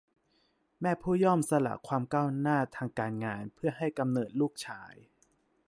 [0.81, 4.93] แม่ผู้ยอมสละความก้าวหน้าทางการงานเพื่อให้กำเนิดลูกชาย